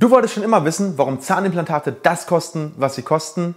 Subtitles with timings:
[0.00, 3.56] Du wolltest schon immer wissen, warum Zahnimplantate das kosten, was sie kosten?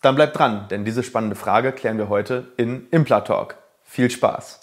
[0.00, 3.58] Dann bleib dran, denn diese spannende Frage klären wir heute in Implatalk.
[3.82, 4.60] Viel Spaß!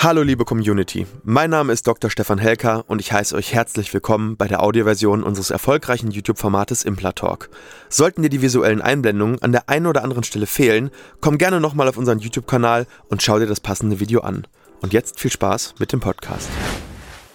[0.00, 2.08] Hallo liebe Community, mein Name ist Dr.
[2.08, 7.50] Stefan Helker und ich heiße euch herzlich willkommen bei der Audioversion unseres erfolgreichen YouTube-Formates Implatalk.
[7.88, 11.88] Sollten dir die visuellen Einblendungen an der einen oder anderen Stelle fehlen, komm gerne nochmal
[11.88, 14.46] auf unseren YouTube-Kanal und schau dir das passende Video an.
[14.82, 16.48] Und jetzt viel Spaß mit dem Podcast.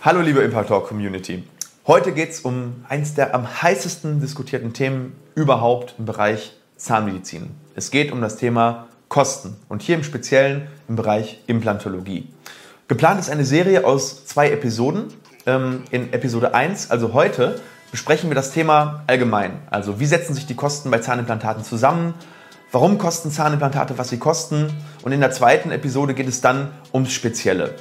[0.01, 1.43] Hallo liebe Implatalk Community.
[1.85, 7.49] Heute geht es um eins der am heißesten diskutierten Themen überhaupt im Bereich Zahnmedizin.
[7.75, 12.33] Es geht um das Thema Kosten und hier im Speziellen im Bereich Implantologie.
[12.87, 15.13] Geplant ist eine Serie aus zwei Episoden.
[15.45, 19.59] Ähm, in Episode 1, also heute, besprechen wir das Thema allgemein.
[19.69, 22.15] Also wie setzen sich die Kosten bei Zahnimplantaten zusammen?
[22.71, 24.73] Warum kosten Zahnimplantate, was sie kosten?
[25.03, 27.75] Und in der zweiten Episode geht es dann ums Spezielle.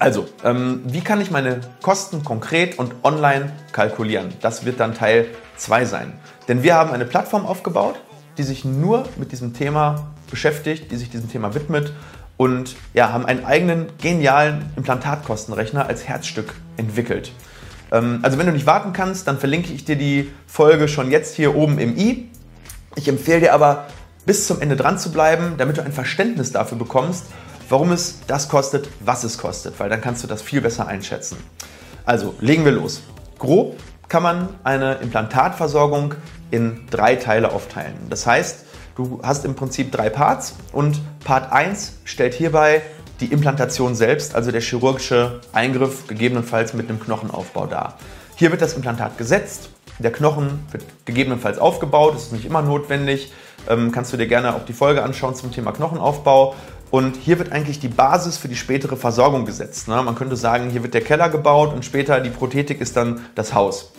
[0.00, 4.32] Also, ähm, wie kann ich meine Kosten konkret und online kalkulieren?
[4.40, 5.26] Das wird dann Teil
[5.58, 6.12] 2 sein.
[6.48, 8.00] Denn wir haben eine Plattform aufgebaut,
[8.36, 11.92] die sich nur mit diesem Thema beschäftigt, die sich diesem Thema widmet
[12.36, 17.32] und ja, haben einen eigenen genialen Implantatkostenrechner als Herzstück entwickelt.
[17.92, 21.34] Ähm, also wenn du nicht warten kannst, dann verlinke ich dir die Folge schon jetzt
[21.36, 22.30] hier oben im i.
[22.96, 23.86] Ich empfehle dir aber,
[24.26, 27.26] bis zum Ende dran zu bleiben, damit du ein Verständnis dafür bekommst,
[27.68, 31.36] warum es das kostet, was es kostet, weil dann kannst du das viel besser einschätzen.
[32.04, 33.02] Also legen wir los.
[33.38, 33.76] Grob
[34.08, 36.14] kann man eine Implantatversorgung
[36.50, 37.94] in drei Teile aufteilen.
[38.08, 38.64] Das heißt,
[38.96, 42.82] Du hast im Prinzip drei Parts und Part 1 stellt hierbei
[43.20, 47.98] die Implantation selbst, also der chirurgische Eingriff, gegebenenfalls mit einem Knochenaufbau dar.
[48.36, 49.68] Hier wird das Implantat gesetzt,
[49.98, 53.32] der Knochen wird gegebenenfalls aufgebaut, das ist nicht immer notwendig.
[53.68, 56.54] Ähm, kannst du dir gerne auch die Folge anschauen zum Thema Knochenaufbau.
[56.90, 59.86] Und hier wird eigentlich die Basis für die spätere Versorgung gesetzt.
[59.86, 60.02] Ne?
[60.02, 63.54] Man könnte sagen, hier wird der Keller gebaut und später die Prothetik ist dann das
[63.54, 63.92] Haus.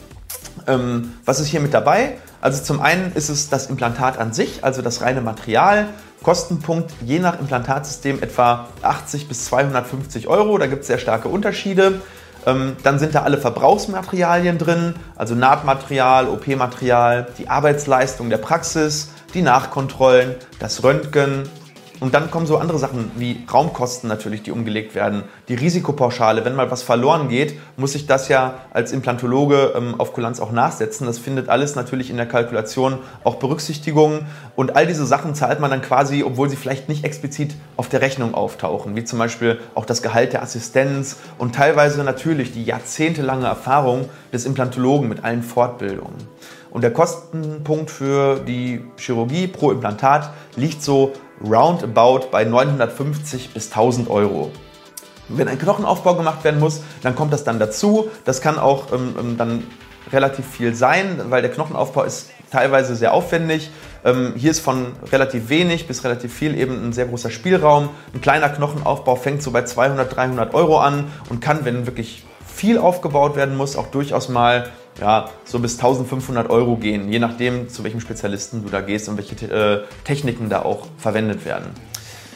[0.67, 2.17] Ähm, was ist hier mit dabei?
[2.41, 5.87] Also zum einen ist es das Implantat an sich, also das reine Material.
[6.23, 10.57] Kostenpunkt je nach Implantatsystem etwa 80 bis 250 Euro.
[10.57, 12.01] Da gibt es sehr starke Unterschiede.
[12.45, 19.43] Ähm, dann sind da alle Verbrauchsmaterialien drin, also Nahtmaterial, OP-Material, die Arbeitsleistung der Praxis, die
[19.43, 21.43] Nachkontrollen, das Röntgen,
[22.01, 26.43] und dann kommen so andere Sachen wie Raumkosten natürlich, die umgelegt werden, die Risikopauschale.
[26.43, 30.51] Wenn mal was verloren geht, muss ich das ja als Implantologe ähm, auf Kulanz auch
[30.51, 31.05] nachsetzen.
[31.05, 34.25] Das findet alles natürlich in der Kalkulation auch Berücksichtigung.
[34.55, 38.01] Und all diese Sachen zahlt man dann quasi, obwohl sie vielleicht nicht explizit auf der
[38.01, 43.45] Rechnung auftauchen, wie zum Beispiel auch das Gehalt der Assistenz und teilweise natürlich die jahrzehntelange
[43.45, 46.15] Erfahrung des Implantologen mit allen Fortbildungen.
[46.71, 54.09] Und der Kostenpunkt für die Chirurgie pro Implantat liegt so roundabout bei 950 bis 1000
[54.09, 54.51] Euro.
[55.27, 58.09] Wenn ein Knochenaufbau gemacht werden muss, dann kommt das dann dazu.
[58.25, 59.63] Das kann auch ähm, ähm, dann
[60.11, 63.69] relativ viel sein, weil der Knochenaufbau ist teilweise sehr aufwendig.
[64.03, 67.89] Ähm, hier ist von relativ wenig bis relativ viel eben ein sehr großer Spielraum.
[68.13, 72.77] Ein kleiner Knochenaufbau fängt so bei 200, 300 Euro an und kann, wenn wirklich viel
[72.77, 77.83] aufgebaut werden muss, auch durchaus mal ja, so bis 1500 Euro gehen, je nachdem, zu
[77.83, 81.71] welchem Spezialisten du da gehst und welche äh, Techniken da auch verwendet werden.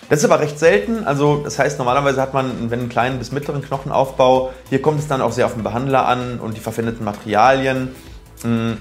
[0.09, 1.03] Das ist aber recht selten.
[1.03, 5.07] Also das heißt, normalerweise hat man, wenn einen kleinen bis mittleren Knochenaufbau, hier kommt es
[5.07, 7.89] dann auch sehr auf den Behandler an und die verwendeten Materialien.
[8.43, 8.77] Hm,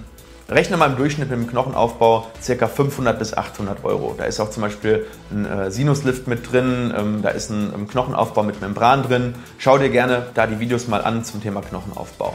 [0.50, 2.66] rechne mal im Durchschnitt mit dem Knochenaufbau ca.
[2.66, 4.14] 500 bis 800 Euro.
[4.18, 7.88] Da ist auch zum Beispiel ein äh, Sinuslift mit drin, ähm, da ist ein, ein
[7.88, 9.34] Knochenaufbau mit Membran drin.
[9.56, 12.34] Schau dir gerne da die Videos mal an zum Thema Knochenaufbau.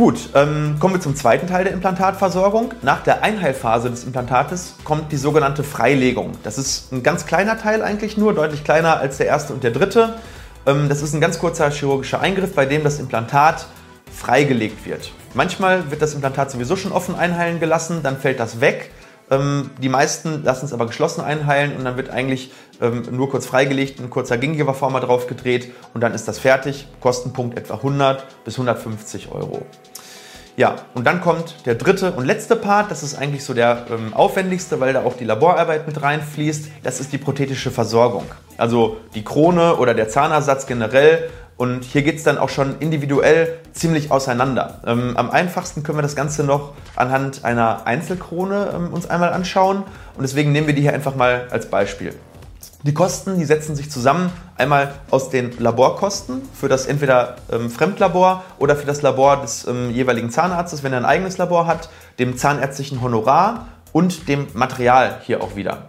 [0.00, 2.72] Gut, ähm, kommen wir zum zweiten Teil der Implantatversorgung.
[2.80, 6.32] Nach der Einheilphase des Implantates kommt die sogenannte Freilegung.
[6.42, 9.72] Das ist ein ganz kleiner Teil eigentlich nur, deutlich kleiner als der erste und der
[9.72, 10.14] dritte.
[10.64, 13.66] Ähm, das ist ein ganz kurzer chirurgischer Eingriff, bei dem das Implantat
[14.10, 15.12] freigelegt wird.
[15.34, 18.92] Manchmal wird das Implantat sowieso schon offen einheilen gelassen, dann fällt das weg.
[19.30, 23.44] Ähm, die meisten lassen es aber geschlossen einheilen und dann wird eigentlich ähm, nur kurz
[23.44, 26.88] freigelegt, ein kurzer Gingiva-Former drauf gedreht und dann ist das fertig.
[27.00, 29.66] Kostenpunkt etwa 100 bis 150 Euro.
[30.60, 34.12] Ja, und dann kommt der dritte und letzte Part, das ist eigentlich so der ähm,
[34.12, 36.70] aufwendigste, weil da auch die Laborarbeit mit reinfließt.
[36.82, 38.26] Das ist die prothetische Versorgung.
[38.58, 43.56] Also die Krone oder der Zahnersatz generell und hier geht es dann auch schon individuell
[43.72, 44.82] ziemlich auseinander.
[44.86, 49.84] Ähm, am einfachsten können wir das Ganze noch anhand einer Einzelkrone ähm, uns einmal anschauen.
[50.14, 52.14] Und deswegen nehmen wir die hier einfach mal als Beispiel.
[52.82, 58.42] Die Kosten, die setzen sich zusammen einmal aus den Laborkosten für das entweder ähm, Fremdlabor
[58.58, 62.38] oder für das Labor des ähm, jeweiligen Zahnarztes, wenn er ein eigenes Labor hat, dem
[62.38, 65.88] zahnärztlichen Honorar und dem Material hier auch wieder.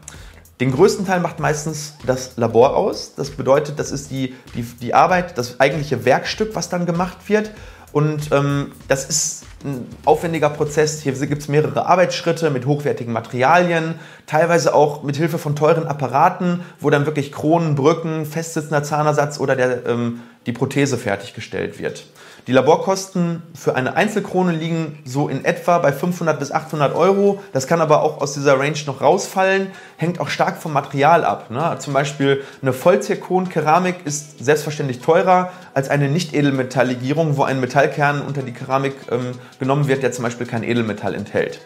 [0.59, 3.15] Den größten Teil macht meistens das Labor aus.
[3.15, 7.51] Das bedeutet, das ist die, die, die Arbeit, das eigentliche Werkstück, was dann gemacht wird.
[7.93, 11.01] Und ähm, das ist ein aufwendiger Prozess.
[11.01, 16.61] Hier gibt es mehrere Arbeitsschritte mit hochwertigen Materialien, teilweise auch mit Hilfe von teuren Apparaten,
[16.79, 22.05] wo dann wirklich Kronen, Brücken, festsitzender Zahnersatz oder der, ähm, die Prothese fertiggestellt wird.
[22.47, 27.39] Die Laborkosten für eine Einzelkrone liegen so in etwa bei 500 bis 800 Euro.
[27.53, 29.67] Das kann aber auch aus dieser Range noch rausfallen,
[29.97, 31.51] hängt auch stark vom Material ab.
[31.51, 31.75] Ne?
[31.77, 38.53] Zum Beispiel eine Vollzirkon-Keramik ist selbstverständlich teurer als eine Nicht-Edelmetalllegierung, wo ein Metallkern unter die
[38.53, 41.59] Keramik ähm, genommen wird, der zum Beispiel kein Edelmetall enthält.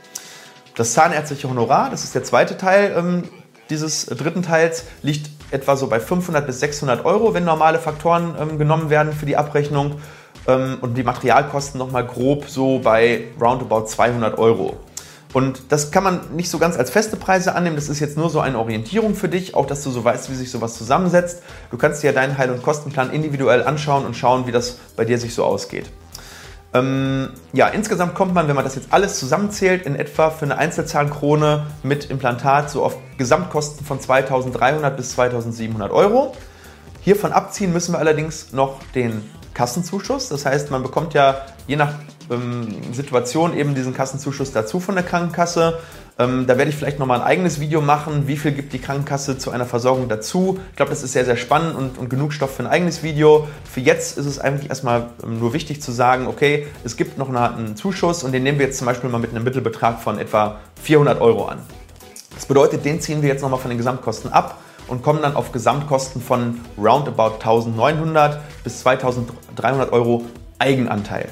[0.76, 3.24] Das zahnärztliche Honorar, das ist der zweite Teil ähm,
[3.70, 8.60] dieses dritten Teils, liegt etwa so bei 500 bis 600 Euro, wenn normale Faktoren ähm,
[8.60, 9.96] genommen werden für die Abrechnung.
[10.48, 14.78] Ähm, und die Materialkosten nochmal grob so bei roundabout 200 Euro.
[15.34, 17.76] Und das kann man nicht so ganz als feste Preise annehmen.
[17.76, 20.36] Das ist jetzt nur so eine Orientierung für dich, auch dass du so weißt, wie
[20.36, 21.42] sich sowas zusammensetzt.
[21.72, 25.18] Du kannst dir deinen Heil- und Kostenplan individuell anschauen und schauen, wie das bei dir
[25.18, 25.88] sich so ausgeht.
[26.76, 30.58] Ähm, ja, insgesamt kommt man, wenn man das jetzt alles zusammenzählt, in etwa für eine
[30.58, 36.36] Einzelzahnkrone mit Implantat so auf Gesamtkosten von 2300 bis 2700 Euro.
[37.02, 39.24] Hiervon abziehen müssen wir allerdings noch den
[39.54, 40.28] Kassenzuschuss.
[40.28, 41.94] Das heißt, man bekommt ja je nach
[42.92, 45.80] Situation eben diesen Kassenzuschuss dazu von der Krankenkasse.
[46.18, 49.38] Ähm, da werde ich vielleicht nochmal ein eigenes Video machen, wie viel gibt die Krankenkasse
[49.38, 50.60] zu einer Versorgung dazu.
[50.72, 53.48] Ich glaube, das ist sehr, sehr spannend und, und, genug Stoff für ein eigenes Video.
[53.70, 57.28] Für jetzt ist es eigentlich erstmal ähm, nur wichtig zu sagen, okay, es gibt noch
[57.28, 60.18] eine, einen Zuschuss und den nehmen wir jetzt zum Beispiel mal mit einem Mittelbetrag von
[60.18, 61.60] etwa 400 Euro an.
[62.34, 65.52] Das bedeutet, den ziehen wir jetzt nochmal von den Gesamtkosten ab und kommen dann auf
[65.52, 70.24] Gesamtkosten von roundabout 1900 bis 2300 Euro
[70.60, 71.30] Eigenanteil.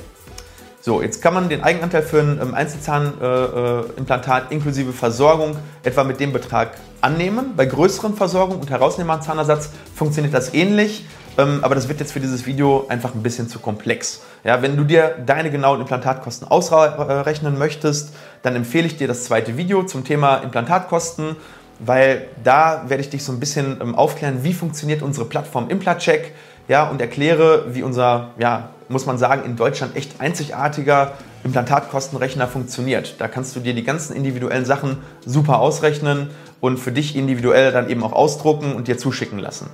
[0.85, 6.19] So, jetzt kann man den Eigenanteil für ein ähm, Einzelzahnimplantat äh, inklusive Versorgung etwa mit
[6.19, 7.53] dem Betrag annehmen.
[7.56, 11.06] Bei größeren Versorgung und herausnehmbaren Zahnersatz funktioniert das ähnlich,
[11.38, 14.24] ähm, aber das wird jetzt für dieses Video einfach ein bisschen zu komplex.
[14.44, 19.56] Ja, wenn du dir deine genauen Implantatkosten ausrechnen möchtest, dann empfehle ich dir das zweite
[19.56, 21.38] Video zum Thema Implantatkosten
[21.79, 26.33] weil da werde ich dich so ein bisschen ähm, aufklären, wie funktioniert unsere Plattform Implatcheck
[26.68, 31.13] ja, und erkläre, wie unser, ja, muss man sagen, in Deutschland echt einzigartiger
[31.44, 33.15] Implantatkostenrechner funktioniert.
[33.19, 36.30] Da kannst du dir die ganzen individuellen Sachen super ausrechnen
[36.62, 39.69] und für dich individuell dann eben auch ausdrucken und dir zuschicken lassen.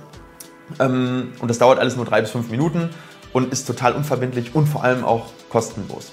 [0.78, 2.90] Ähm, und das dauert alles nur drei bis fünf Minuten
[3.32, 6.12] und ist total unverbindlich und vor allem auch kostenlos.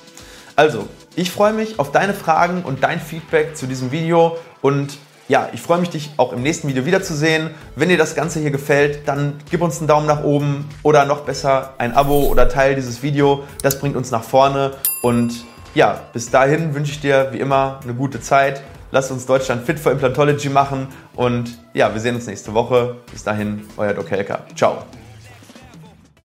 [0.55, 4.97] Also, ich freue mich auf deine Fragen und dein Feedback zu diesem Video und
[5.27, 7.49] ja, ich freue mich, dich auch im nächsten Video wiederzusehen.
[7.75, 11.21] Wenn dir das Ganze hier gefällt, dann gib uns einen Daumen nach oben oder noch
[11.21, 13.43] besser ein Abo oder Teil dieses Video.
[13.61, 14.71] Das bringt uns nach vorne.
[15.01, 15.45] Und
[15.75, 18.61] ja, bis dahin wünsche ich dir wie immer eine gute Zeit.
[18.91, 20.87] Lass uns Deutschland fit for Implantology machen.
[21.15, 22.95] Und ja, wir sehen uns nächste Woche.
[23.11, 24.45] Bis dahin, euer Doc Helker.
[24.55, 24.83] Ciao.